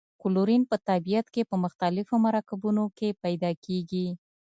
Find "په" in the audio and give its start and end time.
0.69-0.75, 1.49-1.55